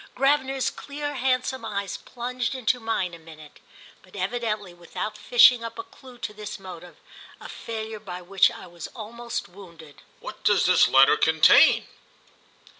Gravener's 0.15 0.71
clear 0.71 1.13
handsome 1.13 1.63
eyes 1.63 1.95
plunged 1.97 2.55
into 2.55 2.79
mine 2.79 3.13
a 3.13 3.19
minute, 3.19 3.59
but 4.01 4.15
evidently 4.15 4.73
without 4.73 5.15
fishing 5.15 5.63
up 5.63 5.77
a 5.77 5.83
clue 5.83 6.17
to 6.17 6.33
this 6.33 6.57
motive—a 6.59 7.47
failure 7.49 7.99
by 7.99 8.19
which 8.19 8.49
I 8.49 8.65
was 8.65 8.87
almost 8.95 9.47
wounded. 9.47 10.01
"What 10.19 10.43
does 10.43 10.65
the 10.65 10.89
letter 10.91 11.17
contain?" 11.17 11.85